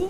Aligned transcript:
Oi, 0.00 0.06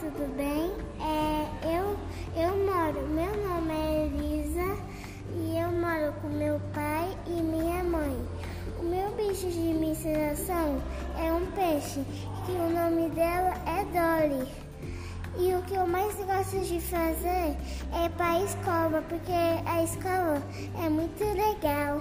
tudo 0.00 0.34
bem? 0.34 0.72
É, 0.98 1.46
eu, 1.76 1.94
eu 2.42 2.56
moro, 2.64 3.06
meu 3.08 3.36
nome 3.46 3.74
é 3.74 4.06
Elisa 4.06 4.78
e 5.34 5.58
eu 5.58 5.70
moro 5.72 6.14
com 6.22 6.28
meu 6.28 6.58
pai 6.72 7.14
e 7.26 7.32
minha 7.32 7.84
mãe. 7.84 8.16
O 8.80 8.84
meu 8.84 9.10
bicho 9.10 9.50
de 9.50 9.74
misturação 9.74 10.80
é 11.22 11.30
um 11.30 11.44
peixe, 11.52 12.00
e 12.48 12.52
o 12.52 12.70
nome 12.70 13.10
dela 13.10 13.52
é 13.66 13.84
Dolly. 13.92 14.48
E 15.38 15.54
o 15.54 15.60
que 15.64 15.74
eu 15.74 15.86
mais 15.86 16.14
gosto 16.14 16.60
de 16.60 16.80
fazer 16.80 17.54
é 17.92 18.08
para 18.16 18.30
a 18.30 18.42
escola, 18.42 19.04
porque 19.06 19.32
a 19.66 19.82
escola 19.82 20.42
é 20.82 20.88
muito 20.88 21.22
legal. 21.24 22.00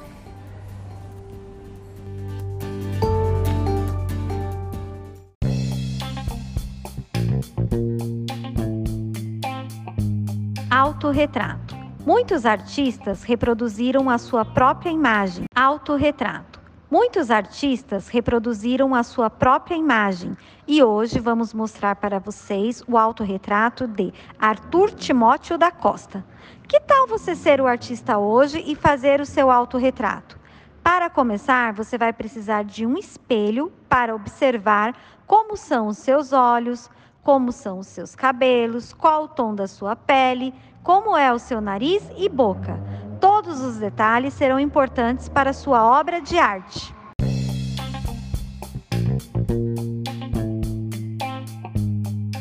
Autorretrato. 10.76 11.74
Muitos 12.06 12.46
artistas 12.46 13.24
reproduziram 13.24 14.10
a 14.10 14.18
sua 14.18 14.44
própria 14.44 14.90
imagem. 14.90 15.46
Autorretrato. 15.56 16.60
Muitos 16.92 17.32
artistas 17.32 18.10
reproduziram 18.10 18.94
a 18.94 19.02
sua 19.02 19.30
própria 19.30 19.76
imagem 19.76 20.36
e 20.68 20.84
hoje 20.84 21.18
vamos 21.18 21.54
mostrar 21.54 21.96
para 21.96 22.20
vocês 22.20 22.84
o 22.90 22.98
autorretrato 22.98 23.88
de 23.88 24.14
Arthur 24.38 24.92
Timóteo 24.92 25.58
da 25.58 25.72
Costa. 25.72 26.26
Que 26.68 26.82
tal 26.82 27.08
você 27.08 27.36
ser 27.36 27.62
o 27.62 27.68
artista 27.68 28.18
hoje 28.18 28.62
e 28.68 28.76
fazer 28.76 29.22
o 29.22 29.26
seu 29.26 29.50
autorretrato? 29.50 30.38
Para 30.84 31.10
começar, 31.10 31.72
você 31.72 31.98
vai 31.98 32.12
precisar 32.12 32.66
de 32.66 32.86
um 32.86 32.98
espelho 32.98 33.72
para 33.88 34.14
observar 34.14 34.94
como 35.26 35.56
são 35.56 35.88
os 35.88 36.00
seus 36.00 36.34
olhos, 36.34 36.92
como 37.26 37.52
são 37.52 37.80
os 37.80 37.88
seus 37.88 38.14
cabelos, 38.14 38.94
qual 38.94 39.24
o 39.24 39.28
tom 39.28 39.56
da 39.56 39.66
sua 39.68 39.96
pele, 39.96 40.54
como 40.84 41.18
é 41.18 41.34
o 41.34 41.40
seu 41.40 41.60
nariz 41.60 42.08
e 42.16 42.30
boca. 42.30 42.80
Todos 43.20 43.62
os 43.62 43.78
detalhes 43.78 44.36
serão 44.36 44.60
importantes 44.60 45.28
para 45.28 45.52
sua 45.52 45.84
obra 45.84 46.22
de 46.22 46.38
arte. 46.38 46.94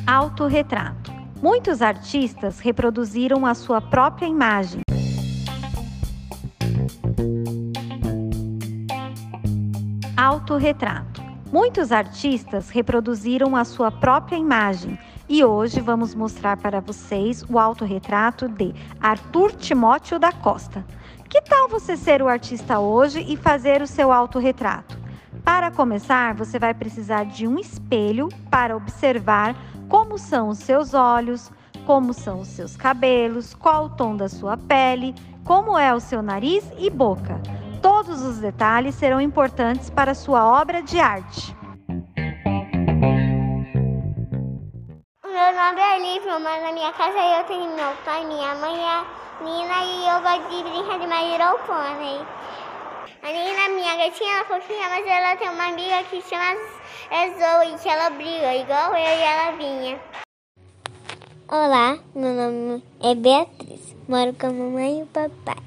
Autorretrato. 0.06 1.10
Muitos 1.40 1.80
artistas 1.80 2.60
reproduziram 2.60 3.46
a 3.46 3.54
sua 3.54 3.80
própria 3.80 4.26
imagem. 4.26 4.82
Autorretrato. 10.14 11.23
Muitos 11.54 11.92
artistas 11.92 12.68
reproduziram 12.68 13.54
a 13.54 13.64
sua 13.64 13.88
própria 13.88 14.34
imagem 14.34 14.98
e 15.28 15.44
hoje 15.44 15.80
vamos 15.80 16.12
mostrar 16.12 16.56
para 16.56 16.80
vocês 16.80 17.44
o 17.48 17.60
autorretrato 17.60 18.48
de 18.48 18.74
Arthur 19.00 19.52
Timóteo 19.52 20.18
da 20.18 20.32
Costa. 20.32 20.84
Que 21.30 21.40
tal 21.40 21.68
você 21.68 21.96
ser 21.96 22.20
o 22.20 22.26
artista 22.26 22.80
hoje 22.80 23.24
e 23.28 23.36
fazer 23.36 23.82
o 23.82 23.86
seu 23.86 24.10
autorretrato? 24.10 24.98
Para 25.44 25.70
começar, 25.70 26.34
você 26.34 26.58
vai 26.58 26.74
precisar 26.74 27.22
de 27.22 27.46
um 27.46 27.56
espelho 27.56 28.28
para 28.50 28.76
observar 28.76 29.54
como 29.88 30.18
são 30.18 30.48
os 30.48 30.58
seus 30.58 30.92
olhos, 30.92 31.52
como 31.86 32.12
são 32.12 32.40
os 32.40 32.48
seus 32.48 32.74
cabelos, 32.74 33.54
qual 33.54 33.84
o 33.84 33.90
tom 33.90 34.16
da 34.16 34.28
sua 34.28 34.56
pele, 34.56 35.14
como 35.44 35.78
é 35.78 35.94
o 35.94 36.00
seu 36.00 36.20
nariz 36.20 36.64
e 36.76 36.90
boca. 36.90 37.40
Todos 37.84 38.22
os 38.22 38.38
detalhes 38.38 38.94
serão 38.94 39.20
importantes 39.20 39.90
para 39.90 40.14
sua 40.14 40.58
obra 40.58 40.82
de 40.82 40.98
arte. 40.98 41.54
Meu 45.22 45.52
nome 45.52 45.80
é 45.82 45.98
Lívia, 45.98 46.38
mas 46.38 46.62
na 46.62 46.72
minha 46.72 46.90
casa 46.94 47.18
eu 47.18 47.44
tenho 47.44 47.76
meu 47.76 47.92
pai, 48.02 48.24
minha 48.24 48.54
mãe 48.54 48.74
é 48.74 48.88
a 48.88 49.04
Nina 49.42 49.84
e 49.84 50.08
eu 50.08 50.22
gosto 50.22 50.48
de 50.48 50.62
brincar 50.62 50.98
de 50.98 51.06
My. 51.06 51.36
A 53.22 53.26
Nina, 53.26 53.68
minha 53.68 53.96
gatinha, 53.98 54.32
ela 54.32 54.40
é 54.40 54.44
fofinha, 54.44 54.88
mas 54.88 55.06
ela 55.06 55.36
tem 55.36 55.50
uma 55.50 55.68
amiga 55.68 56.02
que 56.04 56.22
chama 56.22 56.56
Zoe, 57.10 57.78
que 57.82 57.88
ela 57.90 58.08
briga, 58.08 58.54
igual 58.54 58.92
eu 58.92 58.96
e 58.96 59.22
ela 59.22 59.52
vinha. 59.58 60.00
Olá, 61.48 61.98
meu 62.14 62.32
nome 62.32 62.82
é 63.02 63.14
Beatriz, 63.14 63.94
moro 64.08 64.32
com 64.40 64.46
a 64.46 64.52
mamãe 64.52 65.00
e 65.00 65.02
o 65.02 65.06
papai. 65.06 65.62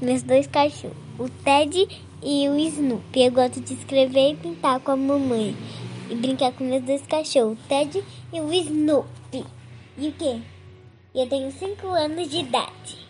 Meus 0.00 0.22
dois 0.22 0.46
cachorros, 0.46 1.07
o 1.18 1.28
Ted 1.28 1.88
e 2.22 2.48
o 2.48 2.56
Snoopy. 2.56 3.24
Eu 3.24 3.32
gosto 3.32 3.60
de 3.60 3.74
escrever 3.74 4.30
e 4.30 4.36
pintar 4.36 4.78
com 4.78 4.92
a 4.92 4.96
mamãe. 4.96 5.56
E 6.08 6.14
brincar 6.14 6.52
com 6.52 6.62
meus 6.62 6.84
dois 6.84 7.02
cachorros, 7.02 7.58
o 7.58 7.68
Ted 7.68 8.04
e 8.32 8.40
o 8.40 8.52
Snoopy. 8.52 9.44
E 9.98 10.08
o 10.08 10.12
quê? 10.12 10.40
Eu 11.12 11.28
tenho 11.28 11.50
5 11.50 11.86
anos 11.88 12.30
de 12.30 12.38
idade. 12.38 13.08